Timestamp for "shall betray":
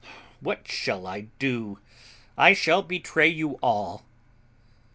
2.55-3.27